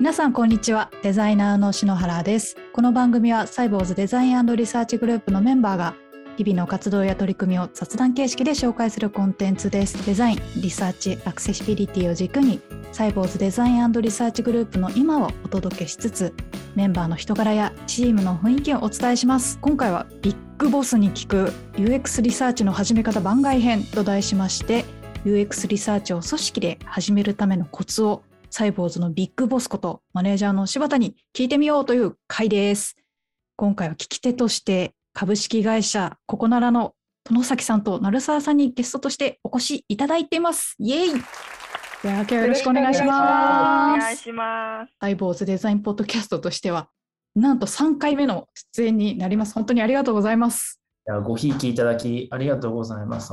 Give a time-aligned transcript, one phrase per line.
[0.00, 0.90] 皆さんこんにちは。
[1.02, 2.56] デザイナーの篠原です。
[2.72, 5.94] この番組はサイボウズデザインリサーチグループのメンバーが
[6.38, 10.06] 日々の活動や取り組みを雑談形式で紹介するコンテンツです。
[10.06, 16.34] デザインリサーチアクセシビリティを軸にサイボウズデザインリサーチグループの今をお届けしつつ
[16.74, 19.58] メンバーの人柄やチームの雰囲気をお伝えします。
[19.60, 24.86] 今回はビッグボスに聞く UX リサーチの始め方番外編と題しまして
[25.26, 32.96] UX リサーチを組織で始めるためのコツをサイボーズのビッグボスことマネージャーの柴田に聞いてみようという回です。
[33.56, 40.74] 今回は聞き手として株式会社ココナラの殿崎さんと鳴沢さんにゲストとしてお越しいただいています。
[40.80, 41.12] イエイ
[42.02, 43.08] では今日よろしくお願いします。
[43.08, 44.92] お願いします。
[45.00, 46.88] サイボーズデザインポッドキャストとしては、
[47.36, 49.54] なんと3回目の出演になります。
[49.54, 50.80] 本当にありがとうございます。
[51.06, 53.32] いやごひいきいただきありがとうございます。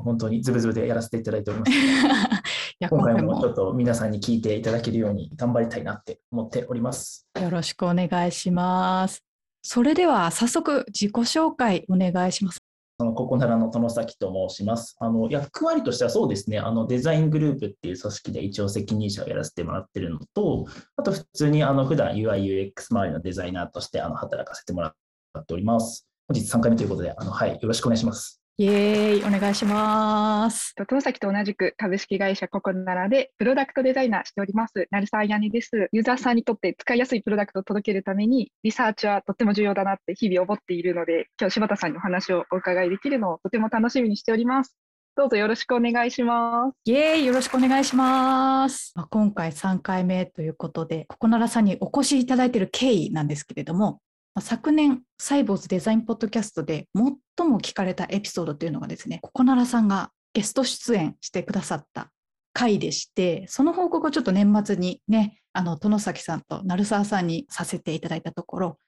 [0.00, 1.72] 本当にズブズブでやらせていただいております。
[2.80, 7.26] や今回もちょっと皆さんに聞いていただけるように頑張りたいなって思っております。
[7.40, 9.22] よろしくお願いします。
[9.62, 12.58] それでは早速自己紹介お願いします。
[12.96, 14.96] そのここならの殿崎と申します。
[15.00, 20.66] あの役割としてはそうですね、あのデザイングループっていう組織で一応責任者をやらせてもらってるのと、
[20.96, 24.94] あと普通にあの普段 UI、UX 周りのデザイナーとしてあの働かせてもら
[25.38, 26.06] っております。
[26.28, 28.43] 本日3回目ということで、あのはい、よろしくお願いします。
[28.56, 30.76] イエーイ、お願いします。
[30.86, 35.88] 遠崎と同じく株式会社ココナラでプロダクトデザイナーしております、成沢やねです。
[35.90, 44.76] ユーザーさんにとって使いやすいプロダクトを届けるために、リサーチはとっても重要だなって日々思っているので、今日柴田さんにお話をお伺いできるのをとても楽しみにしております。
[45.16, 46.76] どうぞよろしくお願いします。
[46.84, 48.92] イエーイ、よろしくお願いします。
[48.94, 53.98] まあ、今回3回目ということで、ココナラさんにお越しいただいている経緯なんですけれども、
[54.40, 56.88] 昨年、サイボーズデザインポッドキャストで
[57.36, 62.10] 最も聞かれたエピソードというのがですね、ココナラさんがゲスト出演してくださった
[62.52, 68.78] 回でして、その報告をちょっと年末にね、あの、殿崎さんと鳴沢さんにさせていただいたところ、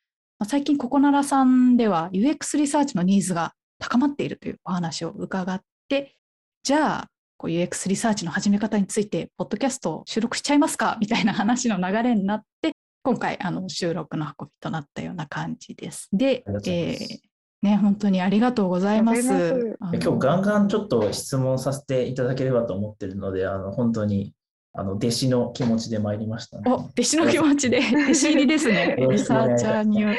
[0.48, 6.16] 最近ココナラさんでは UX リサーチのニーズが高まっているというお話を伺って、
[6.65, 7.06] じゃあ、
[7.44, 12.72] UX リサーチの始め方について、ポッドキャストを収録しちゃいますかみたいな話の流れになって、
[13.06, 16.09] 今回あの収録の運びとなったような感じです。
[16.12, 17.19] で、えー、
[17.62, 19.77] ね、本当にありがとうございます。
[19.81, 24.34] 今日ガンガンちょっと質問させていただければと思ってるので、あの本当に
[24.72, 28.97] あの弟子の気持ちで参りました、ね、お弟子の気持ちで弟子入りですね。
[28.99, 30.11] リサーチャーによ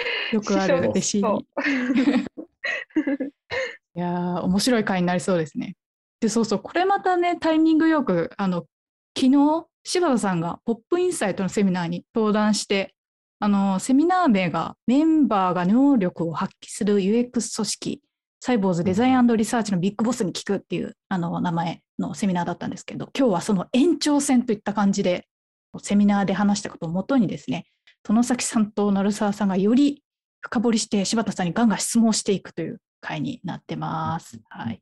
[0.41, 1.45] くある弟子入り。
[3.95, 5.75] いや面白い回になりそうですね。
[6.21, 8.65] でそうそうこれまたねタイミングよくあの
[9.13, 12.93] 昨日柴田さんがポップインサイトのセミナーに登壇して、
[13.39, 18.01] あの、セミナー名がメンバーが能力を発揮する UX 組織、
[18.41, 25.25] サイボーズデザインリサーチのビッグボスに聞くっていうあの名前のセミナーだったんですけど、今日はその延長戦といった感じで、
[25.81, 27.65] セミナーで話したことをもとにですね、
[28.03, 30.03] 殿崎さんと鳴沢さんがより
[30.41, 34.41] 深掘りして柴田さんにガンガン質問していくという回になってます。
[34.49, 34.81] はい。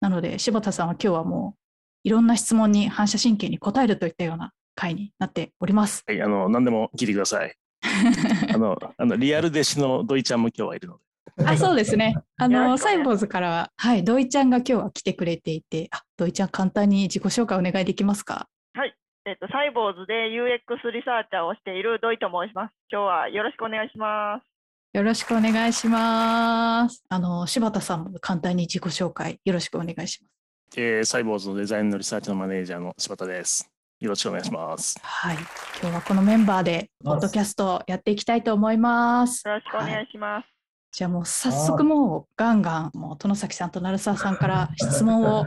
[0.00, 1.67] なので柴田さんは今日はもう
[2.04, 6.04] いろんな質問に反射神経に答えるといったような回になっております。
[6.06, 7.54] はい、あの何でも聞いてください。
[8.54, 11.44] あのあのリアル弟子の土井ちゃんも今日はいるので。
[11.46, 12.16] あそうですね。
[12.36, 18.48] あのサイボーズからは、はい、土井ちゃんが今日は来てくれていて、あ土井ちゃん簡単に自己紹介お願いできますか？
[18.74, 18.94] はい、
[19.26, 22.72] えっ、とサイボーズで UX リサーチャーをしている土井と申します。
[22.90, 24.58] 今日はよろしくお願いします。
[24.94, 27.04] よろしくお願いします。
[27.08, 30.38] あの柴田さんも簡単に自己紹介よろしくお願いします。
[30.76, 33.70] えー、サイボーズのデザインのリサーチのマネージャーの柴田です。
[34.00, 35.00] よろしくお願いします。
[35.02, 35.36] はい、
[35.80, 39.42] 今日はこのメンバーでポッドキャストやっていきたいと思います。
[39.48, 40.44] よろしくお願いします。
[40.44, 40.44] はい、
[40.92, 45.46] じゃあもう早速もうガンガンもう殿崎さんと鳴沢さんから質問を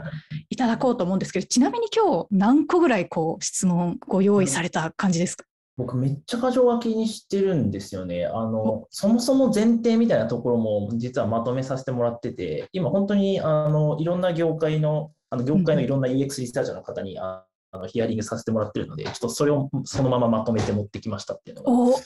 [0.50, 5.44] いただこうと思うんですけど、ちなみに今日何個ぐらいこう質問ご用意された感じですか？
[5.76, 8.26] 僕めっちゃ箇条書きにしてるんですよね。
[8.26, 21.96] あの、そもそも前提みたいなところも実はまとめさせてもらってて、今本当にあのいろんな業界の、あの業界のいろんな UX リサーチャーの方に、あのヒアリングさせてもらってるので、ちょっとそれをそのまままとめて持ってきましたっていうのが、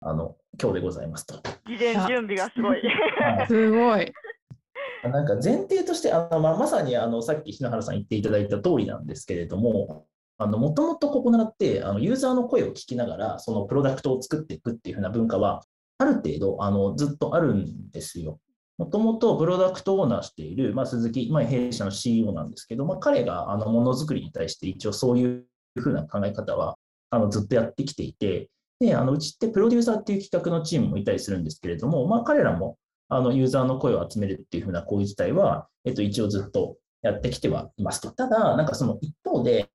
[0.00, 1.36] あの今日でございますと。
[1.66, 2.82] 事前準備がすごい。
[3.46, 4.12] すごい。
[5.04, 10.06] なんか前提として、あのまあ、まさにあのさっき篠原さん言っていただいた通りなんですけれども、
[10.38, 15.62] あのもともとここならってあのユーザーの声を聞きながらそのプロダクトを作っていくっていう風な文化は
[15.98, 18.40] ある程度あのずっとあるんですよ。
[18.76, 25.44] もともとプロダクトオーナーしている、まあ、鈴木、まあ、弊社の CEO なんですけど、まあ、彼があのものづくりに対して一応そういう
[25.78, 26.76] 風な考え方は
[27.10, 28.48] あのずっとやってきていて、
[28.80, 32.76] であのうちってプロデューサーっていう企画のチームもいたりするんですけれども、まあ、彼らも
[33.08, 38.10] あのユーザーの声を集めるっていう風な行為自体は、えっと、一応ずっとやってきてはいますと。
[38.10, 39.70] ただ、なんかその一方で、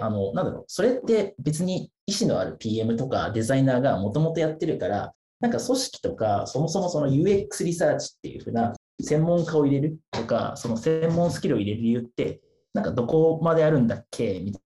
[0.00, 12.40] あの、なんだろう、それって別に意思のある PM とかデザイナーがもともとやってるから、なんか組織とか、そもそもその UX リサーチっていうふうな専門家を入れるとか、その専門スキルを入れる理由って、
[12.72, 14.60] なんかどこまであるんだっけみた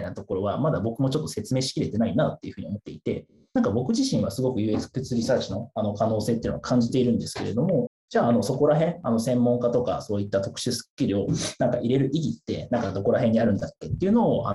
[0.00, 11.28] いなところは、まだ僕もちょっと説明しきれてないなっていうふうに思っていて、なんか僕自身はすごく UX リサーチのあの可能性っていうのを感じているんですけれども、じゃあ、あのそこら辺、あの専門家とかそういった特殊スキルを
[11.58, 14.48] なんか入れる意義って、なんかどこら辺にあるんだっけっていうのを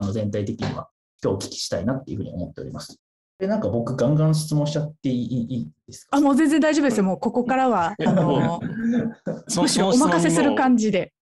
[0.00, 0.88] の全体的には
[1.22, 2.98] 今日お聞きしたいなっていうふうに思っております。
[3.38, 6.16] で、なんか僕、ガンガン質問しちゃっていいですか？
[6.16, 7.04] あ、もう全然大丈夫ですよ。
[7.04, 8.60] もうここからは、あの、
[9.60, 11.12] むしろお任せする感じで。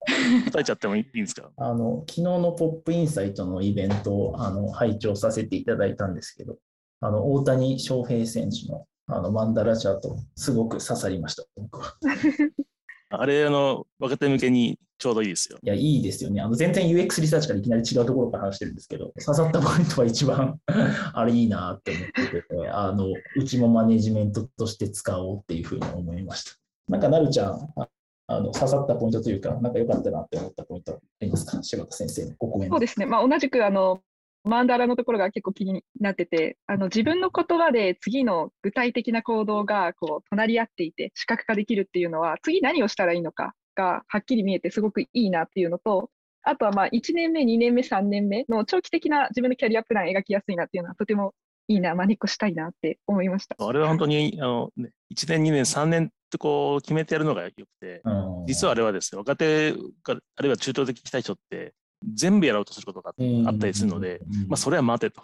[0.52, 1.50] 答えちゃってもいいんですか？
[1.56, 6.58] あの、昨日のポップインサイトのイベントをあの拝聴させていただいたんですけど、
[7.00, 11.94] あの、大谷翔平選手のあのマンダラチャート、すごく刺さりました、僕は。
[13.08, 15.58] あれ、あの、若手向けにちょうどいいですよ。
[15.60, 16.40] いや、いいですよね。
[16.40, 20.60] あの全然 UX リサーチからいきなり違うところから話してるんですけど、刺さったポイントは一番
[21.12, 23.06] あれいいなって思ってて、あの、
[23.37, 26.52] うちもマネジメントとして使おうっていうふうに思いました。
[26.87, 27.69] なんか、なるちゃん、
[28.28, 32.75] あの刺さったポイントというか、なんか良かったなって思ったポイントありますか、柴田先生のごコメント。
[32.75, 34.02] そうですね、まあ、同じくあの
[34.44, 46.10] マンダラのところが結構気になってて、あの自分の言葉で次の具体的な行動がこう隣り合っていて視覚化できるっていうのは、次何をしたらいいのかがはっきり見えてすごくいいなっていうのと、
[46.42, 51.34] あとはまあ1年目、2年目、3年目の長期的な自分のキャリアプラン描きやすいなっていうのはとても
[51.69, 53.56] いいな、真似っこしたいなって思いました。
[53.58, 58.02] あれは本当にあの、ね、1年、2年、3年ってこう決めてやるのがよくて、
[58.46, 59.72] 実はあれはですね、若手
[60.02, 61.75] か、あるいは中東的期待者って、
[62.14, 63.14] 全部やろうとすることが
[63.46, 65.22] あったりするので、まあ、それは待てと。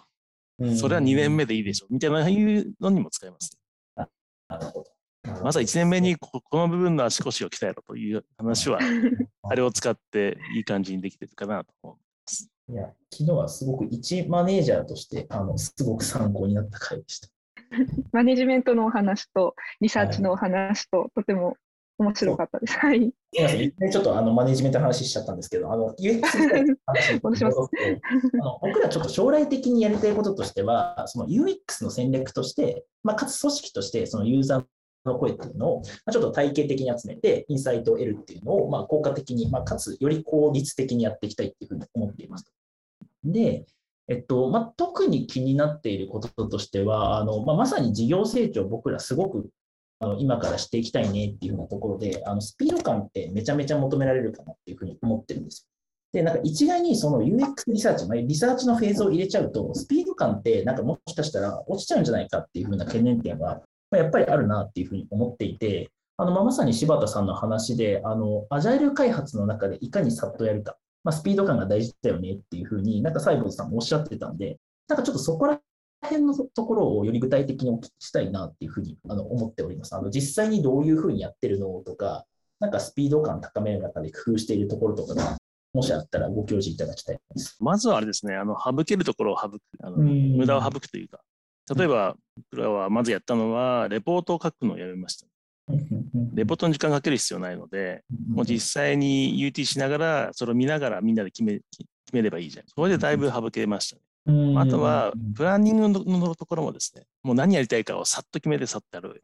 [0.75, 1.93] それは2年目でいいでしょう。
[1.93, 3.57] みたいないうのにも使えます。
[3.95, 4.98] なるほど。
[5.43, 8.79] まずは1年目にこの部分の足腰を鍛えろという話は、
[9.43, 12.49] あれを使っていい感じにできてるかなと思います。
[12.71, 17.27] いや、昨日はすごく一マネージャーとしてあのすごく参考になった回でした。
[18.11, 21.55] マネジメントのお話とリサーチのお話と、はい、とても
[21.99, 22.77] 面白かったです。
[22.79, 22.99] はい。
[22.99, 26.21] すみません、ちょっとあのマネジメントの話しちゃったんですけど、あの UX
[26.67, 34.65] の話に戻すあの僕らちょっと将来的にやりたいこととしては、その UX の戦略として、まあ、かつ組織としてそのユーザー
[35.05, 42.45] の声っていうのを、ま、ちょっと体系的に集めて、インサイトを得るっていうのを、まあ、効果的に、まあ、かつより効率的にやっていきたいっていうふうに思っています。
[43.23, 43.65] で、
[44.07, 49.49] えっとまあ、特に気になっていることとしては、あのまあ、まさに事業成長、僕らすごく
[49.99, 55.69] あの今からしていきたいねっていうようなところで、あのスピード感ってめちゃめちゃ求められるかなっていうふうに思ってるんですよ
[56.11, 63.61] で、なんか一概にその UX リサーチ、まあ、リサーチのフェーズを入れちゃうと、スピード感ってなんかもしかしたら落ちちゃうんじゃないかっていうふうな懸念点は、
[63.97, 74.57] やっぱりあるなっていうふうに思っていて、あのまあ、まさに柴田さんの話で、あのアジャイル開発の中でいかにさっとやるか、まあ、スピード感が大事だよねっていうふうに、なんか西郷さんもおっしゃってたんで、
[74.87, 75.59] なんかちょっとそこら
[76.01, 79.95] 辺のところをより具体的にお聞きしたいなっていうふうにあの思っております。
[79.95, 82.25] あの実際にどういうふうにやってるのとか、
[82.59, 85.37] なんかスピード感高める中で工夫しているところとかが、
[85.73, 87.57] もしあったらご教示いただきたいです。
[87.61, 91.21] まずはあれですね、あの省けるところを省く、あの無駄を省くというか、
[91.75, 92.15] 例えば、
[92.51, 95.27] 僕らはまずやったのは、レポートを書くのをやめました。
[96.33, 101.59] レポートの時間かける必要ないので、もう実際に UT しながら、それを見ながらみんなで決め
[102.09, 102.65] 決めればいいじゃん。
[102.67, 103.97] それでだいぶ省けました
[104.31, 104.57] ね。
[104.57, 109.23] あとは、プランニングのところもですね、もう何やりたいかをさっと決めてさっとやる。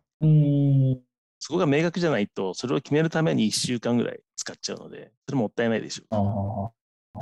[1.39, 6.73] そこが明確じゃないと、それを決めるために1週間ぐらい使っちゃうので、それもったいないでしょ
[7.15, 7.19] う。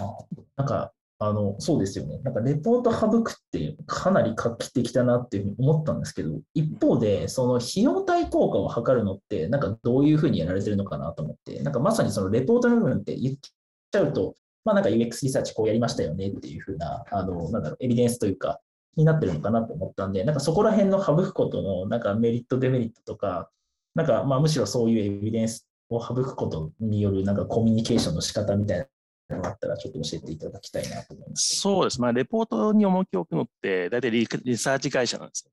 [0.58, 0.94] なんか、
[1.25, 2.20] あの、そうですよね。
[2.24, 18.60] なんか、レポート省くってかなり画期的だなっていうふうに思ったんですけど、一方で、その費用対効果を測るのって、なんかどういうふうにやられてるのかなと思って、なんかまさにそのレポートの部分って言っちゃうと、まあなんか UX リサーチこうやりましたよねっていうふうな、あの、なんだろう、エビデンスというか、
[18.96, 23.50] になってるのかなと思ったんで、なんかそこら辺の省くことの、なんかメリット、デメリットとか、
[23.96, 28.86] なんかまあむしろそういうエビデンスを省くことによるなんかコミュニケーションの仕方みたいな
[29.30, 31.56] のがあったら、ちょっと教えていただきたいなと思います。
[31.58, 32.01] そうです。
[32.01, 35.51] まあ、レポートに重きを置くのって、大体リリサーチ会社なんですよ。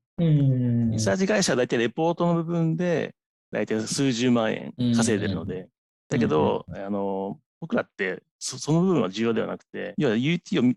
[0.91, 3.15] リサーチ会社は大体レポートの部分で、
[3.51, 5.67] 大体数十万円稼いでるので、
[6.09, 10.73] だけど、あの、僕らってそ、その部分は重要ではなくて、要は UT を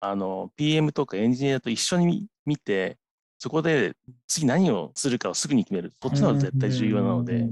[0.00, 2.96] あの PM とかエンジニアと一緒に見て、
[3.38, 3.94] そこで
[4.26, 5.92] 次何をするかをすぐに決める。
[6.02, 7.48] そっちの方が絶対重要なので、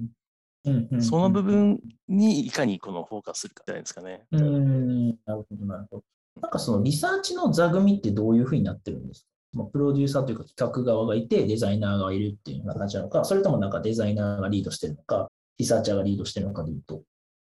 [1.01, 4.25] その部分にいかにこのフォーカスするかじゃないですかね。
[4.33, 6.05] うん、なるほど、なるほど。
[6.41, 9.65] なんかそのリサーチの座組ってどういうふうになってるんですか？
[9.73, 17.03] プロデューサーというか企画側がいて、デザイナーがいるっていうような感じなのか、それともなんかデザイナーがリードしてるのか、リサーチャーがリードしてるのかでいうと、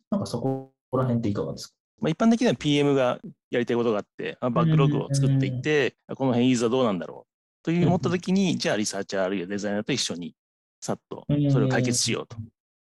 [0.10, 1.74] なんかそこら辺っていかがですか？
[2.00, 3.20] まあ、一般的には PM が
[3.50, 10.36] やりたいことがあって、バックログを作っていって、この辺ユーザーどうなんだろうという思ったときに、じゃあリサーチャーあるいはデザイナーと一緒に
[10.80, 12.38] さっとそれを解決しようと。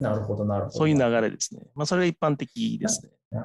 [0.01, 0.77] なるほど、なるほど。
[0.79, 1.61] そういう流れですね。
[1.75, 3.11] まあ、それが一般的ですね。
[3.31, 3.39] な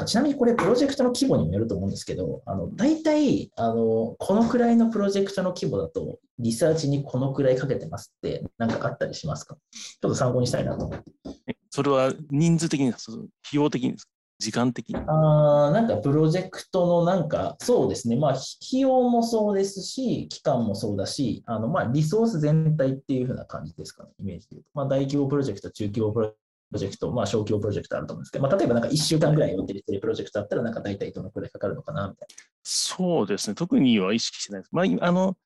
[0.00, 9.56] んかちなみにこれ、プロジェクトの規模にもよると思うんですけど、あの大体あの、このくらいのプロジェクトの規模だと、リサーチにこのくらいかけてますって、なんかあったりしますか？
[9.72, 11.56] ちょっと参考にしたいなと思って。
[11.70, 13.04] それは人数的に、費
[13.52, 14.10] 用的にですか？
[14.38, 24.70] 時間的にあなんかプロジェクトのなんか、そうですね、まあ、費用もそうですし、期間もそうだし、あのまあリソース全体っていうふうな感じですかね、イメージでいうと。
[24.74, 26.34] まあ、大規模プロジェクト、中規模プロ
[26.74, 32.44] ジェクト、まあ、小規模プロジェクトあると思うんですけど、まあ、例えばなんか1週間ぐらい予定してるプロジェクトだったら、なんか大体どのくらいかかるのかなみたいな。
[32.62, 34.70] そうですね、特には意識してないです。
[34.72, 35.36] まあ、あの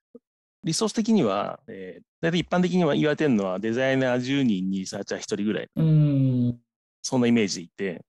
[0.65, 5.69] リソース的には、えー、大体一般的には言われてるのは、デザイナー10人にリサーチャー1人ぐらい。
[5.77, 6.61] うん
[7.03, 8.05] そんなイメージでいて。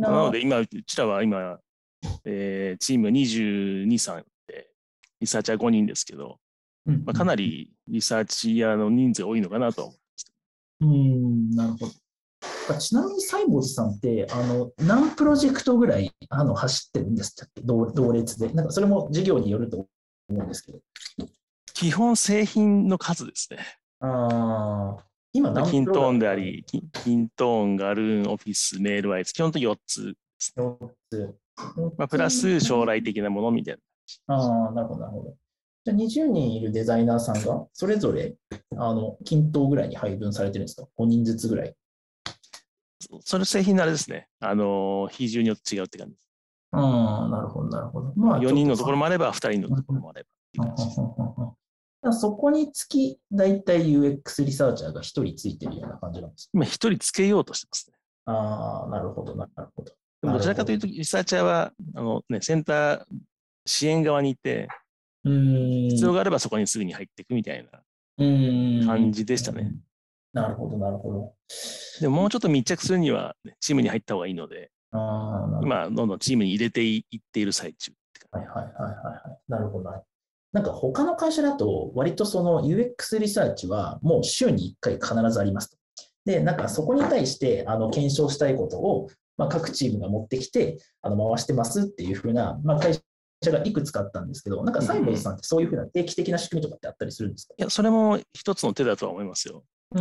[0.00, 1.58] なので今、うちらは今、
[2.24, 4.70] えー、チーム22、3で、
[5.20, 6.38] リサーチャー5人ですけど、
[6.84, 10.32] まあ、かなりリサーチやの人数多いのかなと思います。
[10.80, 11.92] うん、なるほど。
[12.78, 18.52] ちなみにサイボーズさんって、あの何プロジェクトぐらいあの走ってるんですっけ同、同列で。
[18.52, 19.86] なんかそれも事業によると
[20.28, 20.78] 思うんですけど。
[21.74, 23.58] 基本製品の数ですね。
[24.00, 25.04] ああ。
[25.36, 26.78] 今何キントーンであり、キ
[27.14, 30.64] ントーン、ガルーン、オフィス、メールワイズ、基本的に4つですね。
[30.64, 31.34] 4つ。
[31.98, 33.78] まあ、プラス将来的なものみたい
[34.26, 34.34] な。
[34.34, 35.36] ああ、なるほど、なるほど。
[35.84, 38.34] じゃあ20人いるデザイナーさんが、それぞれ、
[38.78, 41.74] あの、均等ぐらいに配分されてるんですか ?5 人ずつぐらい。
[43.20, 44.28] それ製品のあれですね。
[44.40, 46.26] あの、比重によって違うって感じです。
[46.72, 48.12] ああ、なるほど、なるほど。
[48.16, 50.24] まあ、4人のところもあれば、2人のところもあれ
[50.56, 51.56] ば。
[52.12, 57.96] そこにつき、大体 UX リサーチャーが1人ついてるような感じなんです今、1人つけようとしてますね。
[58.26, 59.92] ああ、なるほど、なるほど。
[60.22, 63.04] でもどちらかというと、リサーチャーは、あのね、センター
[63.64, 64.68] 支援側にいて、
[65.24, 69.72] 必要があればそこにすぐに入っていくみたいな感じでしたね。
[70.32, 71.34] なるほど、なるほど。
[72.00, 77.92] でももうちょっと密着するには、ね、チームに入った方がいいので、あ今、どんどんチームに入れていっている最中。
[78.30, 79.38] はいはいはいはい。
[79.48, 79.90] なるほど。
[80.56, 85.76] なんか他の会社だと、割とその UX リサーチはもう週に1回必ずありますと。
[86.24, 92.94] で、なんかそこに対してあの検証したいことを、まあ、各チームが持ってきてあの回してますっていうふうな、まあ、会
[93.44, 99.62] 社がいくつかあったんですけど、なんかサイボーズさんってそういうふうな定期的な仕組みとかってあったりするんですか、いや、それも一つの手だとは思いますよ。
[99.94, 100.00] で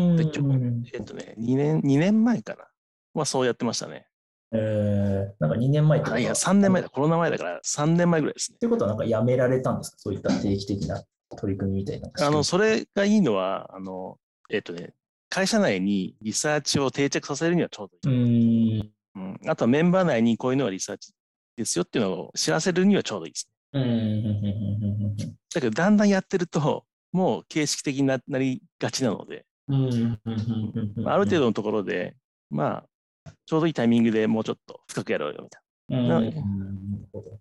[0.94, 2.66] えっとね、2年、2年前かな
[3.14, 4.08] はそうやってましたね。
[4.56, 8.58] えー、なんか2年前といや、3年前だ、コロナ前だから3年前ぐらいですね。
[8.60, 9.98] ということは、なんかやめられたんですか？
[10.00, 11.04] そういった定期的な
[11.38, 12.10] 取り組みみたいな。
[12.20, 14.18] あの、それがいいのは、あの、
[14.50, 14.94] えっ、ー、とね、
[15.30, 18.80] 会社内にリサーチを定着させるにはちょうどいい。
[18.80, 21.14] うんうん、あとはメンバー内にこういうのはリサーチ
[21.56, 23.82] ですよっていうのを知らせるにはちょうどいいですね。
[23.82, 25.16] うん
[25.54, 32.16] だけど、だんだんやってると、もう形式的になりがちなので、ある程度のところで、
[32.50, 32.86] まあ、
[33.46, 35.62] ちょうどいいタイミングでもうちょっと深くやろうよみたい
[36.08, 36.18] な。
[36.18, 36.26] うん、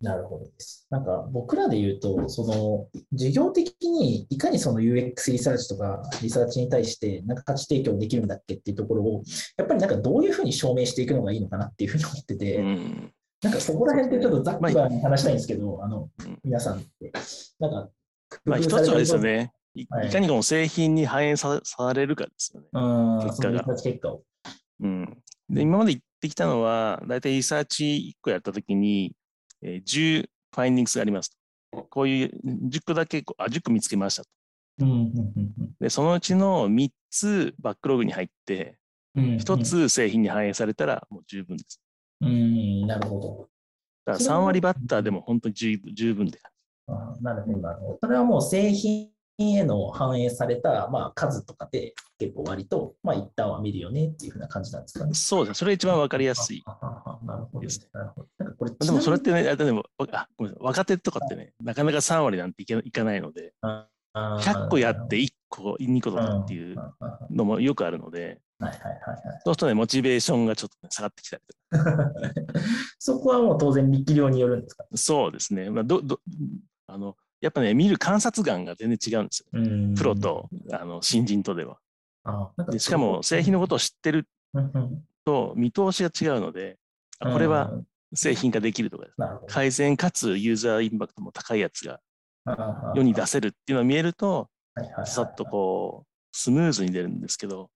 [0.02, 0.86] なるほどです。
[0.90, 9.22] なんか僕らで言うと、その事業的にいかにその UX リサーチとかリサーチに対してなんか価値提供できるんだっけっていうところを、
[9.56, 13.12] やっぱりなんかどういうふうに証明していくのがいいのかなっていうふうに思ってて、うん、
[13.42, 15.48] なんかそこら辺ってちょっとざっくばに話したいんです。
[15.48, 16.10] けど、あの
[16.42, 17.12] 皆さんって、
[17.58, 17.90] なんか、
[18.44, 19.14] まあ、一つはです。
[19.14, 21.60] よね、いかにこの製品に反映さ
[21.94, 22.52] れるかです。
[22.54, 23.64] よね、結果が。
[23.64, 24.22] 結果を。
[24.80, 29.14] うん、で今まで言ってきたのは、大体リサーチ1個やったときに、
[29.62, 31.36] えー、10ファインディングスがあります。
[31.90, 32.30] こういう
[32.68, 34.30] 10個だけあ、10個見つけましたと。
[35.80, 38.76] でそのうちの3つバックログに入って、
[39.16, 41.80] 1つ製品に反映されたらもう十分です。
[42.20, 43.48] うん、なるほど。
[44.04, 46.38] だから3割バッターでも本当に十分で。
[46.86, 47.98] あなるほど、なるほど。
[48.02, 55.14] それはもう製品への反映された、まあ、数とかで結構割と、まあ、一旦は見るよねっていうふうな感じなんですかね。
[55.14, 55.54] そうですね。
[55.54, 57.88] それが一番わかりやすいなるほどですね。
[57.92, 58.28] なるほど。
[58.38, 63.52] なんかこれでもそれってね、でもあごめんなさい若手とかってね、なかなか3割なんていけいかないので、
[64.14, 66.76] 100個やって1個、2個とかっていう
[67.30, 72.12] のもよくあるので、はいはいはいはい、そうするとね、モチベーションがちょっと、ね、下がってきたりとか。
[72.98, 74.84] そこはもう当然力量によるんですか？
[74.94, 75.70] そうですね。
[75.70, 76.20] まあ、どど
[76.86, 81.78] あのやっぱね、見る観察眼が全然違うんですよ、プロとあの新人とでは。
[82.70, 82.78] で。
[82.78, 84.26] しかも製品のことを知ってる
[85.26, 86.78] と見通しが違うので、
[87.18, 87.70] あこれは
[88.14, 92.00] 製品化できるとか、改善かつユーザーインパクトも高いやつが
[92.94, 94.48] 世に出せるっていうのが見えると、
[95.04, 97.68] さっとこう、スムーズに出るんですけど、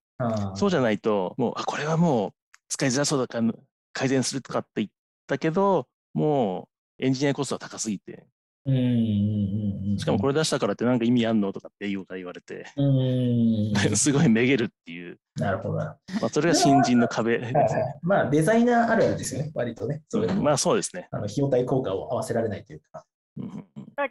[0.55, 2.31] そうじゃないと、もう、あ、これはもう
[2.69, 3.53] 使いづらそうだから
[3.93, 4.89] 改善するとかって言っ
[5.27, 8.27] たけど、もうエンジニアコストは高すぎて、
[8.69, 12.67] しかもこれ出したからって何か意味あんのとかって言われて、
[13.97, 15.19] すごいめげるっていう。
[15.37, 15.77] なるほど。
[15.77, 17.61] まあ、それが新人の壁ですね。
[17.61, 20.03] はいはい、まあ、デザイナーあるあるですよね、割とね。
[20.09, 21.09] それまあ、そうですね。
[21.11, 23.05] あの費用対効果を合わせられないというか。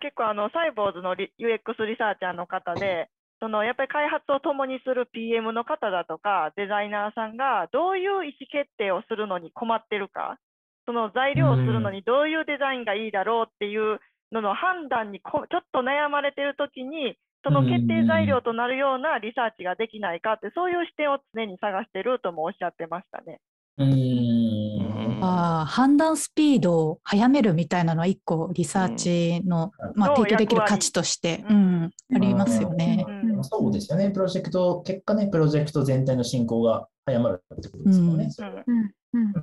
[0.02, 3.10] 結構あのサイボーズの UX リサーチャーの方で、
[3.40, 10.40] そのやっぱり開発を共にする PM の方だとかデザイナーさんがどういう意思決定をするのに困ってるか
[10.86, 14.00] その材料をするのにどういうデザインがいいだろうっていう
[14.32, 23.40] のの判断にちょっと悩まれてる時にその決定材料となるようなリサーチができないかってそういう視点を常に探してるともおっしゃってましたね。
[23.78, 25.20] うん。
[25.22, 34.12] あ判断スピードを速めるみたいなのは一個リサーチの、うん、まあ、提供できる価値として、うん、ありますよね、うん、そうですよね。
[34.12, 38.30] プロジェクト、結果ね、プロジェクト全体の進行が早まるってことですよね。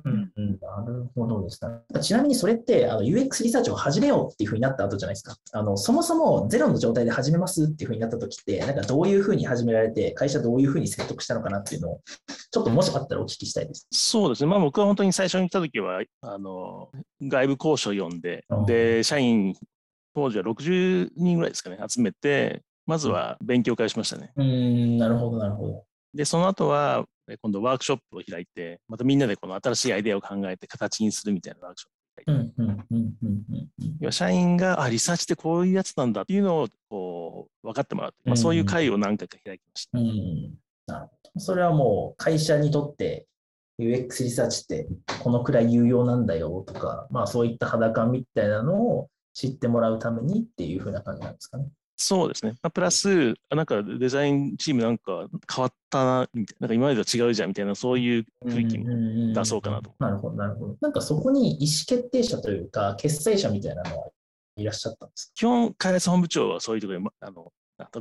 [0.03, 2.01] うんうん、なるほどですね。
[2.01, 5.35] ちなみにそれってあの UX リサーチを始めようっていうふうになった後じゃないですか。
[5.51, 12.01] あのそもそもゼロの状態で始めますっていうふうになった時って、なんかどういうふうに始められて、会社どういうふうに説得したのかなっていうのを、
[12.51, 13.87] ちょっともしあったらお聞きしたいです。
[13.91, 14.49] そうですね。
[14.49, 16.89] まあ僕は本当に最初に来た時は、あの
[17.21, 19.55] 外部交渉を読んで、で、社員、
[20.13, 24.31] 当時は60人ぐらいですかね、集めて、まずは勉強会しましたね。
[24.35, 25.83] うん、なるほど、なるほど。
[26.15, 27.05] で、その後は、
[27.41, 31.95] 今度ワークショップを開いて、またみんなでこの新しいアイデアを考えて形にするみたいなワークショップ
[34.11, 39.99] 社員があリサーチってこういうやつなんだっていうのをこう分かってもらって、まあ、そういう会を何回か開きました。
[39.99, 40.53] うん、
[40.87, 41.39] なるほど。
[41.39, 43.27] それはもう会社にとって
[43.79, 44.87] UX リサーチって
[45.21, 51.67] このくらい有用なんだよとか、まあ、そういった肌感みたいなのを知ってもらうためにっていうふうな感じなんですかね。
[51.97, 52.51] そうですね。
[52.61, 59.91] まあ、プラス、なんかデザインチームなんか変わったな、みたいな、なんか今までと違うじゃんみたいな、そういう雰囲気も出そうかなと。
[59.99, 60.77] なるほど、なるほど。
[60.81, 64.07] なんかそこに意思決定者というか、決裁者みたいなのは
[64.57, 65.33] いらっしゃったんですか？
[65.35, 67.51] 基本、開発本部長はそういうところで、あの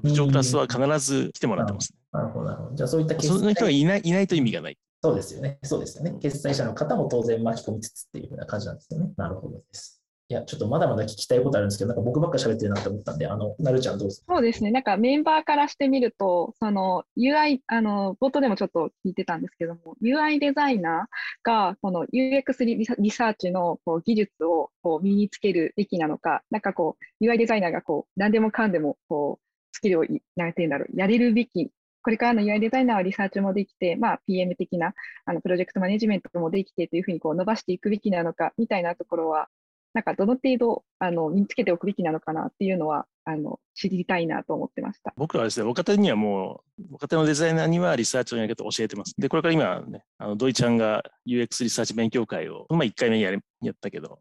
[0.03, 2.77] 部長クラスは必ず来てもらってます、ね、なるほど、なるほど。
[2.77, 4.79] じゃあそういった決裁その人がいないいないと意味がない。
[5.03, 5.59] そうですよね。
[5.63, 6.15] そうですよね。
[6.21, 9.11] 決裁者の方も当然巻き込みつつっていうふうな感じなんですよね。
[9.17, 10.01] なるほどです。
[10.29, 14.23] いや、ちょっとまだまだ聞きたいことあるんですけど、なんか僕ばっか喋ってるなって思ったんで、あの、なるちゃんどうぞ。
[14.27, 14.71] そうですね。
[14.71, 30.05] なんかメンバーからしてみると、その UI、あの、冒頭でもちょっと聞いてたんですけども、UI デザイナーが、この UX リサーチのこう技術をこう身につけるべきなのか、なんかこう、UI デザイナーがこう、何でもかんでも、こう、スキルを、
[30.37, 31.71] なんて言うんだろう、やれるべき
[32.05, 34.93] これからの UI デザイナーはリサーチもできて、まあ、PM 的な
[35.25, 39.49] あのプロジェクトマネジメントもできてというふうにこう伸ばしていくべきなのかみたいなところは、
[39.95, 45.15] なんかどの程度あの身につけておくべきなのかなっていうのはあの知りたいなと思ってました。
[45.17, 49.15] 僕はですね、若手にはもう、若手のデザイナーにはリサーチのやり方を教えてます。
[49.17, 53.39] で、これから今ね、あの土井ちゃんが UX リサーチ勉強会を、まあ、1回目やや
[53.73, 54.19] ったけど、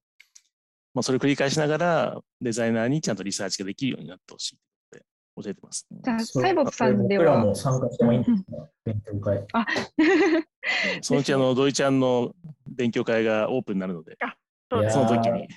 [0.93, 4.59] まあ、それを繰り返しながら、デザイナーにちゃんとリサーチができるようになってほしいっ
[4.91, 5.03] て
[5.35, 5.87] 教えてます。
[5.89, 7.25] じゃあ、サイボクさんでは。
[7.25, 9.45] 僕らも参加してもいいんですか、勉強会。
[9.53, 9.65] あ
[11.01, 12.33] そのうちあの土井ちゃんの
[12.67, 14.17] 勉強会がオープンになるので、
[14.89, 15.47] その時に。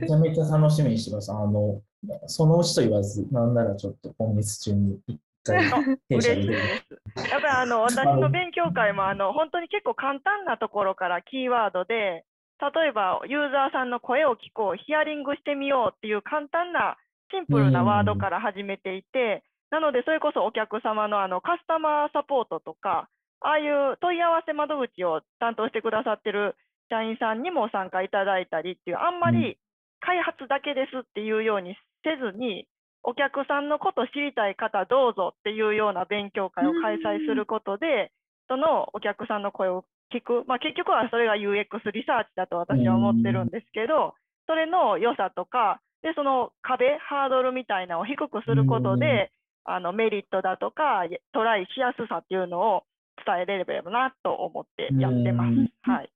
[0.00, 1.32] めちゃめちゃ楽しみにしてます。
[1.32, 1.82] あの、
[2.26, 5.58] そのうちと言わず、なんならちょっと今月中に一回
[6.10, 7.30] 嬉しいです。
[7.30, 12.24] やっぱりあの私の勉強会もあの本当に結構簡単なところからキーワードで、
[12.60, 16.96] 例えばユーザーさんの声を聞こう、ヒアリングしてみようっていう簡単な
[17.30, 23.08] シンプルなワードから始めていて、なのでそれこそお客様のあのカスタマーサポートとか、
[23.40, 26.56] ああいう問い合わせ窓口を担当してくださってる
[26.90, 29.56] 社員さんにも参加いただいたりっていう、あんまり
[30.00, 32.66] 開発だけですっていうようにせずに、
[33.02, 38.12] お客さんのこと知りたい方どうぞっていうような勉強会を開催することで、
[38.48, 44.14] そのお客さんの声を聞く、まあ、結局はそれが UX リサーチだと私は思ってるんですけど、
[44.46, 49.30] それの良さとか、でその壁、ハードルみたいなのを低くすることで、
[49.64, 52.84] あのメリットだとか、トライしやすさっていうのを
[53.24, 55.90] 伝えれればなと思ってやってます。
[55.90, 56.10] はい。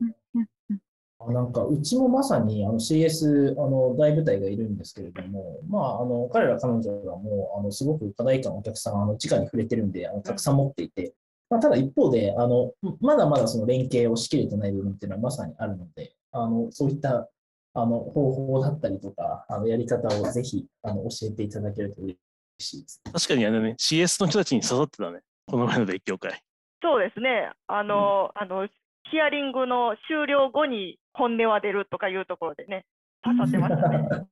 [1.21, 11.15] なんか、うちもまさにあの CS、あの、大部隊がいるんですけれども、まあ、あの、彼ら彼女がもう、あの、すごく課題感お客さん、あの、直に触れてるんで、あの、たくさん持っていて、
[11.49, 17.29] まあ、ただ一方で、あの、まだまだその連携をしきれてない部分っていうのはまさにあるので、あの、そういった、
[17.75, 22.19] あの、方法だったりとか、あの、やり方をぜひ、あの、教えていただけると嬉
[22.59, 23.03] しいです。
[23.05, 26.43] 確かにあのね、CS の人たちに刺さってたね、この前の勉強会。
[26.83, 27.51] そうですね。
[27.67, 28.69] あの、うん、あの、
[29.11, 32.85] ヒアリングの終了後に本音は出るとかいうところでね、
[33.25, 34.27] 刺さってましたね。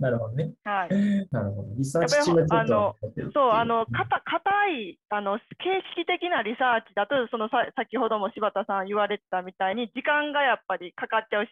[0.00, 0.52] なるほどね。
[0.64, 0.88] はい。
[1.30, 1.74] なるほど。
[1.76, 2.96] リサーチ中はあの、
[3.32, 11.50] そう、あの、かた、硬い、あの、形式的なリサーチだと、そのさ、先ほども柴田さん言われてたみたいに、時間がやっぱりかかっちゃうし、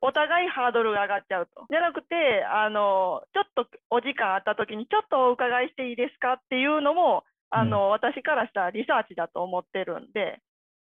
[0.00, 1.66] お互いハードルが上がっちゃうと。
[1.68, 10.38] じゃなくて、あの、ちょっとお時間あった時に、ちょっとお伺いしていいですかっていうのも、あの、うん、私からしたらリサーチだと思ってるんで、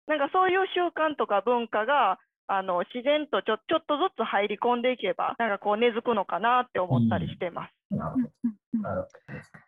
[0.07, 7.73] なんかそういう習慣とか文化が、あの自然とちょちょっとずつ入り込んでいけば、なんかこう根付くのかなって思ったりしてます。
[7.91, 9.63] うん、なるほど。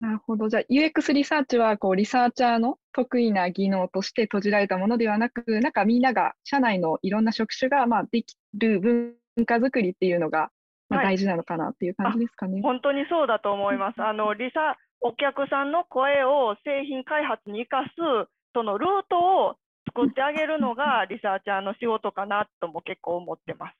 [0.00, 0.48] なるほど。
[0.48, 9.14] じゃあ UX リサーチはこうリサーチャーの得意な技能として閉じられたものではなく、なんかみんなが社内のいろんな職種がまあできる文
[9.46, 10.50] 化づくりっていうのが
[10.88, 12.54] まあ大事なのかなっていう感じですかね。
[12.54, 14.02] はい、本当にそうだと思います。
[14.02, 23.74] あのリサお客さんの声を製品開発に生かすそのルートを作ってあげるのがリサーチャーの仕事かなとも結構思ってます。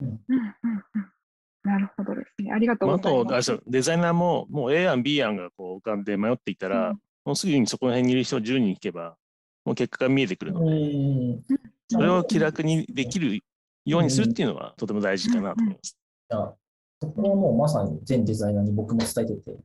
[0.00, 1.06] うんうんうん
[1.66, 2.52] なるほどですね。
[2.52, 3.52] ありがとうございます。
[3.52, 9.16] あとデザイナーももう A 案 B 案がこう浮かんで迷っていたら、うん、もうすぐにそこら辺にいる人10人引けば
[9.64, 10.76] もう結果が見えてくるので、
[11.90, 13.40] それを気楽にできる
[13.84, 15.98] ようにするっていうのはとても大事かなと思います。
[16.30, 16.52] うんうん、
[17.02, 19.56] そこはもうまさに全デザイナーに僕も伝えてて、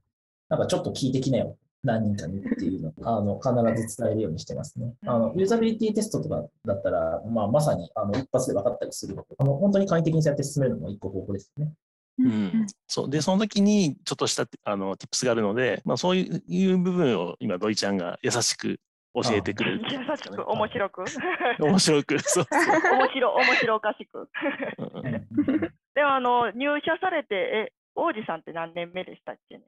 [0.50, 4.94] なんかちょっと聞いてきなよ何人かにっていうのをあの必ず伝えるようにしてますね。
[5.06, 11.72] あのユーザビリティテストとかだったら、まあ、まさにあの一発で分かったりするので、あの本当に簡易的にやって進めるのも一個方法ですね。
[12.20, 13.10] うん、そう。
[13.10, 18.80] でその時にちょっとしたあの tips があるので、まあ、そういう部分を今土井ちゃんが優しく
[19.14, 21.04] 教えてくれる、優しく面白く。
[21.60, 22.20] 面白く。
[22.24, 24.30] そう 面白面白おかしく。
[25.96, 29.64] でもあの入社されてえ王子さんって何年目でしたっけね？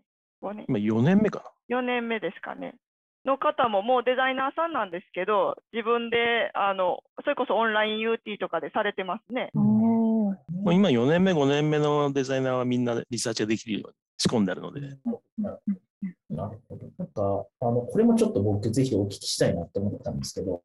[0.52, 1.78] 年今4年目かな。
[1.78, 2.76] 4年目ですかね。
[3.26, 9.50] の方ももうデザイナーさんなんですけど、自分であのそれこそオンライン UT とかでされてますね。
[9.54, 14.82] もう今4年目、5年目のデザイナーはみんなリサーチができるように仕込んであるので。
[16.30, 16.86] なるほど。
[16.98, 20.62] なんか、あの、これもちょっと僕ぜひお聞きしたいなって思ったんですけど、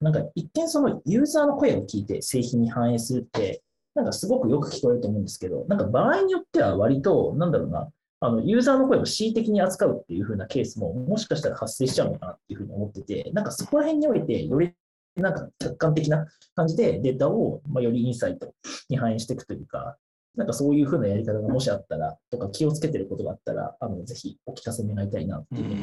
[0.00, 3.62] なんか一見そのユーザーの声を聞いて製品に反映するって、
[3.94, 7.88] なんかすごくよく聞こえると思うんですけど、なんか場合によっては割と、なんだろうな、
[8.20, 14.72] あの、ユーザーの声を恣意的に扱うっていう風なケースも、もしかしたら発生しちゃうのかなっていうふうに思ってて、なんかそこら辺において、より
[15.16, 18.54] なんか客観的な感じでデータを、まよりインサイト
[18.88, 19.96] に反映していくというか、
[20.34, 25.74] なんかそういうふうなやり方がもしあったら、とか気をつけてることがあったら、あのぜひお聞かせ願いたいなっていうふう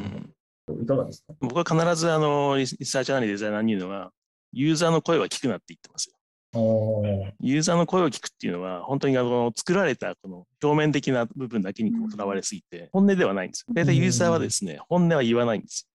[0.76, 1.34] に、いかがですか？
[1.40, 4.12] 僕は必ずあのリサーチャーなりデザイナーに言うのは、
[4.52, 6.13] ユーザーの声は聞くなって言ってます。
[6.54, 13.74] ユーザーの声を聞くっていうのは、本当にあの作られたこの表面的な部分だけにとらわれすぎて、本音ではないんですよ。
[13.74, 15.94] 大体ユーザーはですね、本音は言わないんですよ。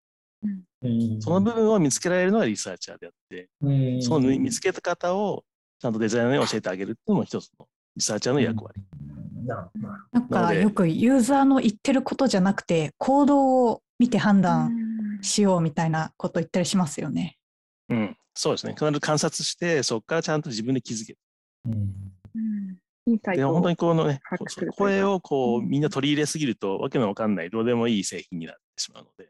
[1.19, 3.49] その部分を見つけられるのがリサーチャーであって、
[4.01, 5.43] その見つけた方を
[5.79, 8.81] ちゃんとデザイナーに教えてあげるっていうのも一つのリサーチャーの役割。
[10.13, 17.37] なんかよくユーザーの言ってることじゃなくて、行動を見て判断しようみたいなこと言ったりしますよね。
[17.89, 18.71] うん、そうですね。
[18.71, 21.19] 必ず観察して、そこからちゃんと自分で気づける。
[21.65, 24.21] うん、で本当にこのね、
[24.78, 29.30] 声をこうみんな取り入れすぎると、わけのわかんない、どうでもいい製品になってしまうので、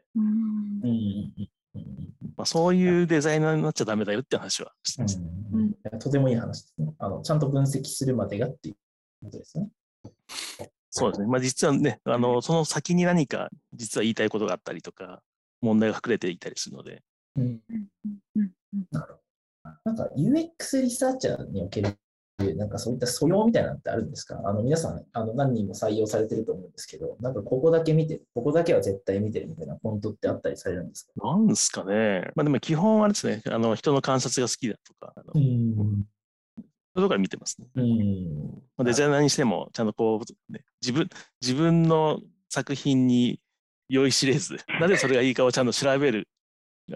[2.36, 5.24] まあ、そういうデザイナーになっちゃだめだよって話はしてました、う
[5.58, 5.74] ん。
[5.92, 6.94] うん、とてもいい話ですね。
[7.00, 7.20] あの。
[7.22, 8.76] ちゃんと分析するまでがっていう
[9.24, 9.68] ことですね。
[10.90, 11.26] そうですね。
[11.26, 15.20] まあ、実はね、あのその先に何か実は言いたいことがあったりとか、
[15.62, 17.02] 問題が隠れていたりするので、
[17.36, 17.60] うん。
[18.90, 19.20] なるほど。
[19.84, 21.96] なんか UX リサーチャーにおける
[22.56, 24.40] なんかそういった素養みたいなのってあるんですか？
[24.46, 31.12] あの皆さんあの何人も採用されてると思うんですけど、なんかここだけ見てる、ここだけは絶対見てるみたいなフォントってあったりされるんですか？
[31.22, 32.30] なんですかね。
[32.34, 36.06] まあでも基本はですね、あの人の観察が好きだとか、あのうん。
[36.56, 37.68] そういうところ見てますね。
[37.76, 38.62] うん。
[38.78, 41.08] まあ、デザイナーにしても、ちゃんとこう、ね、自分
[41.42, 43.38] 自分の作品に
[43.90, 46.26] 酔いしれず、なぜそれがいいかをちゃんと調べる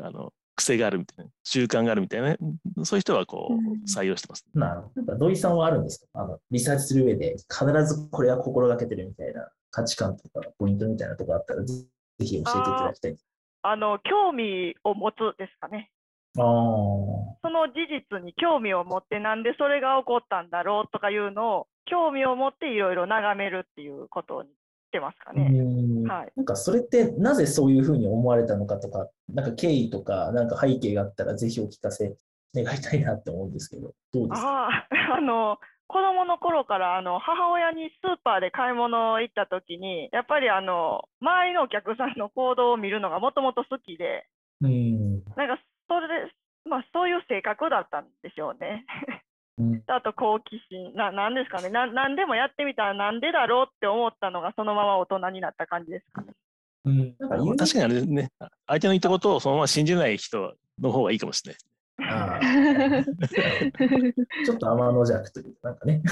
[0.02, 2.36] あの癖があるみたいな、習慣があるみたいな、
[2.84, 5.02] そういう人はこう採用してます、ね、なるほど。
[5.02, 6.20] なんか土井さんはあるんですか？
[6.22, 11.84] あのリサーチする上で必ずこれは心がけてるみたいな価値観とかポイントみたいなとこあったらぜ
[12.20, 13.16] ひ教えていただきたい。
[13.62, 15.90] あの興味を持つですかね。
[16.36, 17.74] あその事
[18.12, 24.48] 実に興味を持ってなんでそれが起こったんだろうとかいうのを興味を持っていろいろ眺めるっていうことに
[24.94, 25.42] てますかね？
[26.08, 32.14] はい、なんかそれってなぜそういうふうに思われたのかとか、なんか経緯とか、なんか背景があったらぜひお聞かせ
[32.54, 34.68] 願いたいなって思うんですけど、どうですか？
[34.68, 34.86] あ
[35.18, 44.26] あの子供の頃からあの母親にスーパーで買い物行った時にやっぱりあの周りのお客さんの行動を見るのがもともと好きで、
[44.62, 46.32] うん、なんかそれで、
[46.64, 48.86] まあ、そういう性格だったんでしょうね。
[49.56, 56.34] うん、あと好奇心な、なんですかねな、何でもやってみたらなんでだろうって思ったのがそのまま大人になった感じですかね。
[56.86, 58.30] うん、確かにあれね、
[58.66, 61.60] 相手の言ったことをそのまま信じない人の方がいいかもしれない。
[61.96, 62.40] あ
[64.44, 66.02] ちょっと天の弱というなんかね。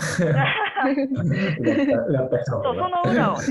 [2.45, 2.73] その
[3.05, 3.49] 裏をね。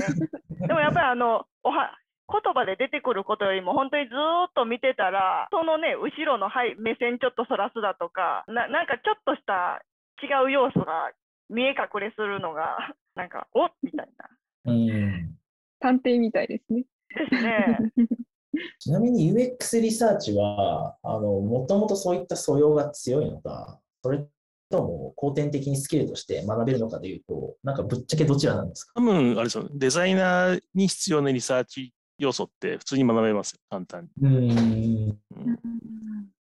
[0.66, 1.98] でもやっぱりあのおは
[2.32, 9.84] 言葉で出てくることよりも本当にずっと見てたらそのね後ろの、はい、目線ちょっとそらすだとかななんかちょっとした
[10.24, 11.12] 違う要素が
[11.50, 14.72] 見え隠れするのが なんかおみたいな。
[14.72, 15.36] うん
[15.80, 16.84] 探偵みたいですね。
[17.10, 17.92] ですね。
[18.78, 24.24] ちなみに UX リサーチは、あの、もともとそういった素養が強いのか、それ
[24.70, 28.92] とも後天的にスキルとして学べるのかでいうと、なんかぶっちゃけどちらなんですか？
[28.94, 34.10] 多分、あれですよ、デザイナーに必要なリサーチ要素って普通に学べますよ、簡単に。
[34.22, 35.18] うん。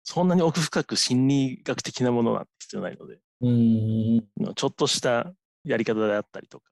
[0.03, 4.55] そんなに奥深く心理学的なものなんて必要ないので、うん。
[4.55, 5.33] ちょっとした
[5.65, 6.71] やり方であったりとか、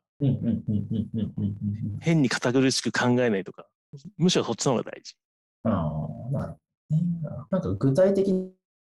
[2.00, 3.66] 変に堅苦しく考えないとか、
[4.16, 5.14] むしろそっちの方が大事。
[5.64, 5.72] ああ、
[6.30, 6.58] なるほ
[6.90, 7.02] ど、ね。
[7.50, 8.32] なんか具体的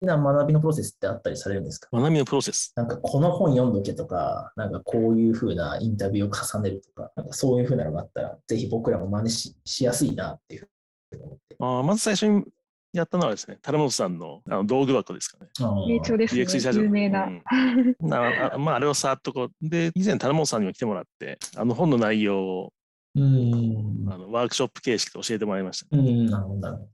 [0.04, 1.88] な学びのプロセスってあったりされるんですか？
[1.92, 2.72] 学びのプロセス。
[2.76, 10.68] なんかこの本読んどけとか、なんかこういうふうなインタビューを重ねるとか、なんかそういうふうなのがあったら、ぜひ僕らも真似ししやすいなっていう
[11.10, 11.56] ふうに思って。
[11.60, 12.44] あまず最初に
[12.92, 15.50] やったのはですね、樽本さんのあの道具箱ですかね。
[15.88, 16.44] 名著ですね。
[16.74, 17.24] 有名な。
[17.24, 22.72] うん、なあまあ、あれをさっとこう、で、以前樽本さんにも来てもらって、あの本の内容を
[23.16, 26.02] うんあのワークショップ形式で教えてもらいました、ね。
[26.02, 26.88] うんなるほど。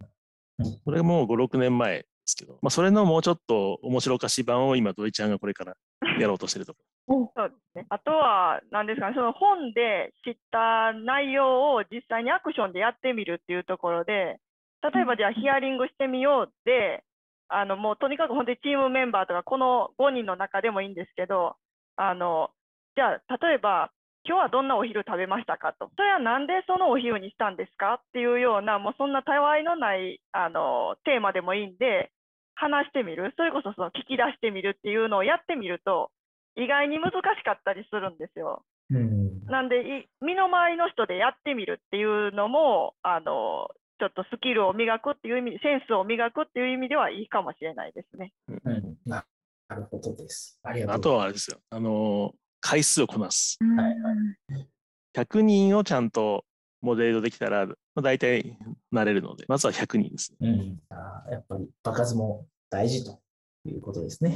[0.84, 5.76] それもう5、6年前ですけど、まあ、それのもうちょっと面白おかしい版を今、土井ちゃんがこれから
[6.18, 7.30] やろうとしてるところ。
[7.36, 7.86] そうですね。
[7.88, 14.38] あとは、なんですかね、その本で知った内容を実際にアクションでやってみるっていうところで、
[14.82, 17.04] 例えばじゃあヒアリングしてみようで、
[17.48, 21.56] あのもうとにかく本当にチームメンバーとか、この5人の中でもいいんですけど、
[21.96, 22.50] あの
[22.94, 23.90] じゃあ例えば
[24.24, 32.12] 今日はどんなお昼食べましたかと、それはなんでそのお昼にしたんですかっていうような、もうそんなたわいのないあのテーマでもいいんで、
[32.54, 36.10] 話してみる、それこそその聞き出してみるっていうのをやってみると、
[36.56, 38.62] 意外に難しかったりするんですよ。
[38.90, 48.32] うん、なんで、身の回りの人でやってみるっていうのも、あのちょっとスキルを磨くっていう意味、センスを磨くっていう意味ではいいかもしれないですね。
[48.48, 49.24] うん、な
[49.70, 50.58] るほどです。
[50.62, 51.58] ありがとうあとはあれですよ。
[51.70, 53.58] あの回数をこなす。
[53.62, 54.70] はい
[55.14, 56.44] 100人をちゃんと
[56.80, 58.56] モデルできたら、まあ、大体
[58.90, 60.48] なれるので、まずは100人ですね。
[60.48, 63.20] うん、あやっぱり場数も大事と
[63.64, 64.30] いうことですね。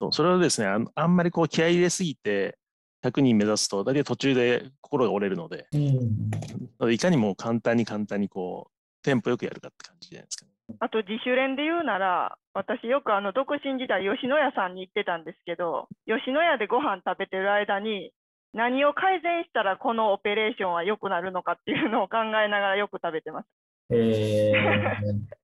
[0.00, 2.58] うん、それはですねあ、あんまりこう気合い入れすぎて、
[3.04, 10.50] 100人目指すと、大体途中で心が折れるので、うん、いかにも簡単に簡単にこう、テンポよくやるかって感じじゃないですかね。
[10.78, 18.12] あと自主練で言うなら、私よくあの独身時代、吉野家さんに行ってたんですけど、吉野家でご飯食べてる間に、
[18.52, 23.46] 何を改善したらこのオペレーションは良くなるのかっていうのを考えながらよく食べてます。
[23.92, 24.52] え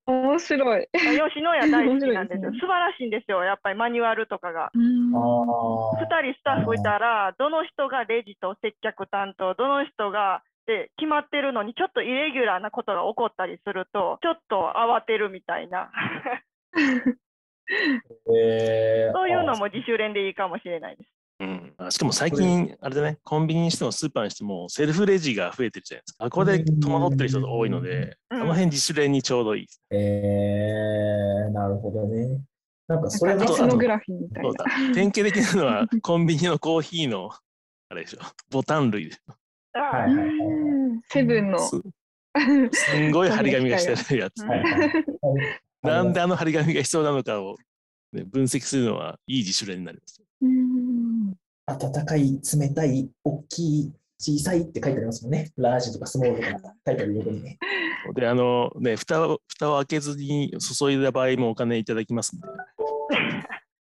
[0.07, 0.87] ー、 面白い。
[0.93, 2.49] 吉野家大好きなんですよ。
[2.49, 4.71] すね、素晴らしいんですよ、やっぱりマニュアルとかが。
[4.73, 15.89] 2人スタッフいたら、どの人がレジと接客担当、どの人がって決まってるのにちょっとイレギュラーなことが起こったりするとちょっと慌てるみたいな
[18.29, 21.16] えー、 そういうのも自主練でいいかもしれないです。
[21.39, 26.25] うん、しかも最近、あれだね、コンビニにしてもスーパーにしても、セルフレジが増えてるじゃないですか。
[26.25, 29.81] あここで戸惑ってる人が多いので、うん、あの辺自主練にちょうどいいです。
[29.91, 32.41] えー、なるほどね。
[32.87, 34.93] なんかそれと、ノグラフィーみたいな。
[34.95, 37.29] 典型的なのは、 コンビニのコーヒーの、
[37.89, 38.19] あれでしょ、
[38.49, 39.11] ボタン類
[39.73, 40.29] はいはいはい、
[41.09, 41.59] セブンの。
[42.71, 44.43] すんごい張り紙がしてるやつ。
[45.83, 47.57] なんであの張り紙が必要なのかを、
[48.13, 50.21] ね、分析するのはいい自主練になります。
[51.69, 55.51] 温かい、冷たい、大きい、小さいって書いてありますもんね。
[55.57, 56.49] ラージとかスモールとか
[56.87, 57.59] 書いてある横にね。
[58.15, 62.47] で、あのね、蓋を、蓋を開けずに注いだ場合もお金いただきますんで。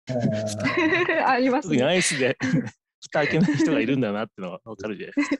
[1.25, 1.83] あります、ね。
[1.83, 2.37] アイスで
[3.01, 5.37] 蓋開けない人がいるんだなってのは分かるじゃないですか。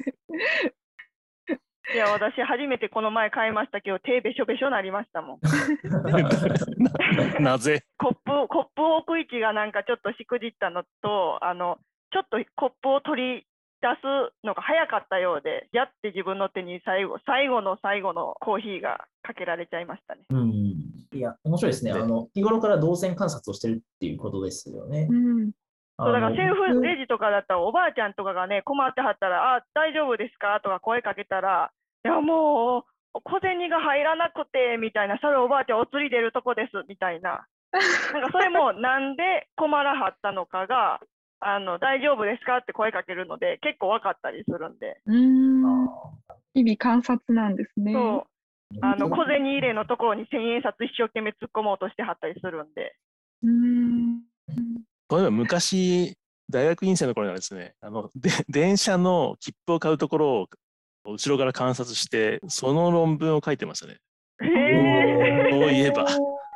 [1.94, 5.40] いや、私、初めてこの前買いましたけど、手べしょべしょなりましたもん。
[7.44, 7.84] なぜ？
[7.98, 11.80] コップ、コップ置く位置がなんかちょっとしくじったのと、あの、
[12.12, 13.48] ちょっとコップを取り
[13.82, 20.22] 出すのが早かったようで、やって自分の手に最後、最後の最後のコーヒーがかけられちゃいましたね。
[20.30, 20.50] うん。
[20.50, 21.92] いや、面白いですね。
[21.92, 25.08] あの、日頃から動線観察をしてるっていうことですよね。
[25.10, 25.52] うん
[26.00, 30.60] そうだからセルフレジとかだったら、おばあちゃんとかがね、困ってはったら、あ大丈夫ですか？
[30.64, 31.70] とか声かけたら、
[32.04, 37.46] いや、もう、小銭が入らなくて、みたいな、それおばあちゃんお釣り出るとこです、みたいな。
[38.14, 41.02] なんかそれも、なんで困らはったのかが、
[41.44, 42.58] あの大丈夫ですか？
[42.58, 45.02] って声かけるので結構分かったりするんで。
[45.06, 45.64] うん
[46.54, 47.94] 日々観察なんですね。
[47.94, 52.96] そうあの小銭入れのところに千円札一生懸命突っ込もうとしてはったりするんで。
[53.44, 54.22] うん
[55.10, 56.16] 例えば昔
[56.50, 60.48] 大学院生の頃にはですねあので電車の切符を買うところを
[61.06, 63.98] 後ろから観察してその論文を書いてましたね。
[64.44, 66.06] へえそういえば、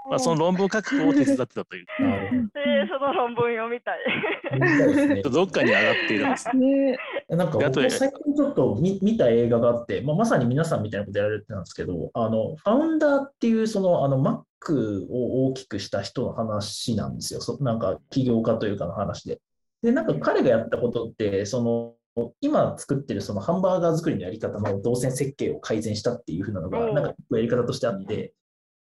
[0.09, 1.85] まあ、その論文を書く方を手伝ってたという。
[1.99, 5.15] えー、その論文読みたい。
[5.15, 6.55] ねどっかに上がっているんです。
[6.55, 6.97] ね
[7.29, 17.41] なんかあと僕最近ちょっと見見た映画があって、まあ、まさに皆さんみたいなことやられてたんですけど、あのファウンダーっていうそのあの Mac を大きくした人の話なんですよ。
[17.41, 19.39] そなんか起業家というかの話で。
[19.81, 21.93] で、なんか彼がやったことって、その
[22.41, 28.33] 今作ってるそのハンバーガー作りのやり方の動線設計を改善したっていう風なのが、うんなんかやり方としてあって、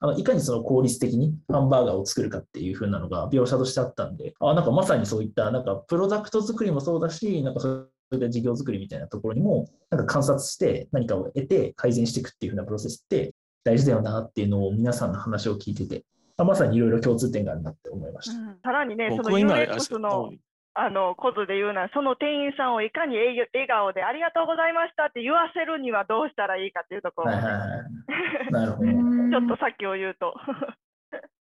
[0.04, 13.32] あのいかにその効率的にハンバーガーを作るかっていう風なのが描写としてあったんで、あなんかまさにそういったなんかプロダクト作りもそうだし、なんかそれで事業作りみたいなところにも、なんか観察して何かを得て改善していくっていう風なプロセスって
[13.64, 16.04] 大事だよなっていうのを皆さんの話を聞いてて、
[16.36, 18.34] あまさにいろいろ共通点があるなって思いました。
[18.62, 20.32] さらにね、その僕は今、あれです UX の
[20.74, 28.50] あのことで言うなら、その店員さんをいかに笑笑顔でありがとうございましたって言わせるにはどうしたらいいかっていうところはいはいはい。
[28.50, 28.90] なるほど。
[28.90, 30.34] ちょっとさっきを言うと。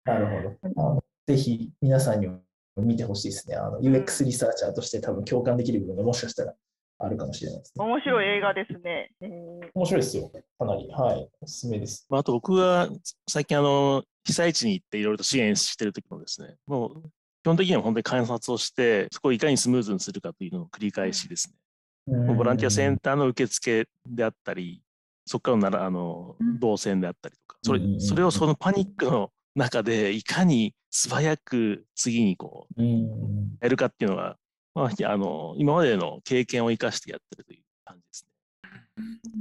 [0.04, 0.82] なるほど。
[0.82, 2.40] あのぜひ皆さんにも
[2.78, 3.56] 見てほしいですね。
[3.56, 6.54] あの UX リサーチャーとして多分共感できる部分がもしかしたら
[6.98, 7.84] あるかもしれないですね。
[7.84, 9.10] 面白い映画ですね。
[9.20, 10.30] えー面白いですよ。
[10.58, 10.88] かなり。
[10.90, 11.28] はい。
[11.42, 12.06] おすすめです。
[12.08, 12.88] まあ、あと僕は
[13.28, 17.02] 最近あの被災地に行っていろいろと支援してる時もですね、もう
[17.42, 21.54] 基本的には本当に観察をして、そこをいかにスムーズにするかというのの繰り返しですね。
[22.34, 24.82] ボランティアセンターの受付であったり、
[25.26, 33.56] そこからのならあのうん動線であったりとか、それうんそれをそのパニックの中でいかに素早く次にこううん。
[33.60, 34.36] やるかっていうのが、
[34.74, 38.26] まあ、あの今までの経験を生かしてやってるという感じです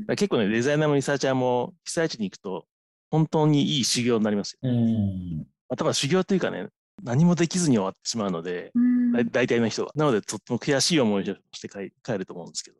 [0.07, 0.15] ね。
[0.15, 2.65] 結構ね、デザイナーもリサーチャーも被災地に行くと、
[3.09, 4.69] 本当にいい修行になりますよ。
[4.69, 5.37] うん。
[5.69, 6.67] まあ、多分修行というかね、
[7.03, 8.71] 何もできずに終わってしまうので、
[9.13, 9.91] だ大体の人は。
[9.95, 12.77] なので、とっても悔しい思いをして帰帰ると思うんですけど、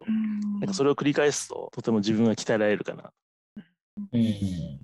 [0.59, 3.11] なんかそれを繰り返すと、とても自分が鍛えられるかな。
[4.13, 4.23] うん。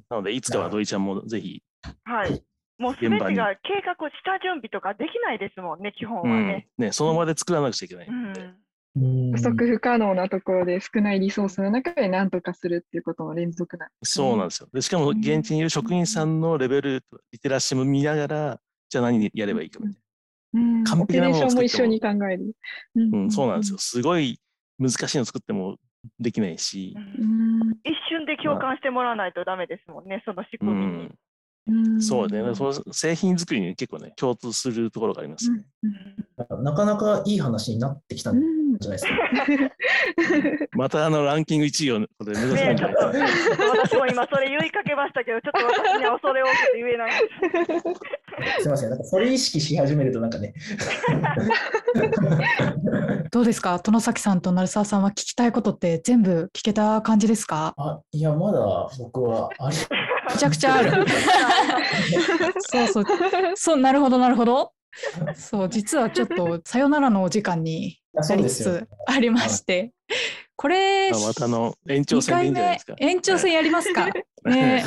[0.10, 1.64] なので、いつかは土井ちゃんもぜひ、
[2.04, 2.44] はい。
[2.80, 6.68] もうすべ現場にてが計画した準備とかできないですもんね、基本はうんね。
[6.78, 8.56] ね、その場で作らなくちゃいけないで、うん
[8.96, 14.70] 不足不可能なところで少ないリソースの中で何とかするっていうことの連続なんですねそうなんですよ。
[14.72, 18.60] でしかも、現地にいる職員さんのレベル、リテラシーも見ながら、
[18.94, 20.02] じゃあ何やればいいかみたい
[20.54, 22.56] うん完璧なものを作っても一緒に考える。
[22.94, 23.18] な。
[23.18, 23.80] うん、そうなんですよ。
[23.80, 24.40] すごい
[24.78, 25.78] 難しいの作っても
[26.20, 27.72] できないしう、うんん。
[27.84, 31.04] 一瞬で共感してもらわないとダメですもんね、その仕う組みに。
[31.06, 31.16] ん、
[31.96, 35.66] うんそうね、その製品作りに結構ね、共通するところがありますね。
[36.62, 40.68] なかなかいい話になってきたんうんじゃないですか。
[40.78, 43.50] またあのランキング1位をこれ目指せるんじゃないですか。
[43.50, 47.28] ねちょっと私も今それ言いかけましたけど、ちょっと私には恐れ多くて言えないで
[48.58, 48.64] す。
[48.64, 48.90] すみません。
[48.90, 50.54] なんかそれ意識し始めるとなんかね。
[53.32, 53.78] どうですか？
[53.80, 57.74] 殿崎さんと成沢さんは聞きたいことって全部聞けた感じですか？
[57.78, 58.60] あ、いや、まだ
[59.00, 59.78] 僕はあり
[60.34, 61.06] めちゃくちゃある。
[62.62, 63.06] そうそう。
[63.56, 64.72] そう、なるほど、なるほど。
[65.36, 69.92] そう、実はちょっとさよならのお時間になりつつありまして、
[70.56, 72.96] これ、またあの延長2戦でいい回目んじゃないですか。
[73.00, 74.08] 延長戦やりますか？
[74.46, 74.86] ね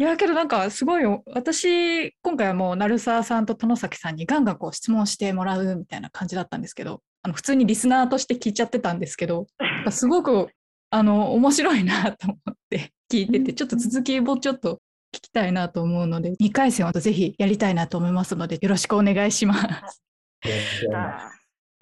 [0.00, 10.48] いやけどなんかすごいよ私今回はもう鳴沢さんと殿崎さんにガンガンこう質問してもらうみたいな感じだったんですけどあの普通にリスナーとして聞いちゃってたんですけどなんかすごく
[10.88, 14.80] あの面白いなと思って聞いててちょっと続きもちょっと
[15.14, 19.54] 聞きたいなと思うので2回戦はぜひやりたいなと思いますのでよろしくお願いしま
[19.86, 20.02] す。